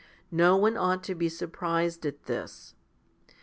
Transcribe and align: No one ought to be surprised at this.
No 0.31 0.57
one 0.57 0.77
ought 0.77 1.03
to 1.03 1.13
be 1.13 1.29
surprised 1.29 2.07
at 2.07 2.23
this. 2.25 2.73